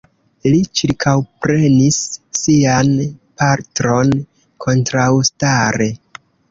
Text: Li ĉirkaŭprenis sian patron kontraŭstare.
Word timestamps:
Li 0.53 0.61
ĉirkaŭprenis 0.79 1.99
sian 2.39 2.91
patron 3.43 4.13
kontraŭstare. 4.67 5.95